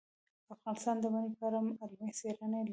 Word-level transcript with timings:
افغانستان 0.55 0.95
د 0.99 1.05
منی 1.13 1.31
په 1.39 1.45
اړه 1.47 1.59
علمي 1.81 2.11
څېړنې 2.19 2.59
لري. 2.61 2.69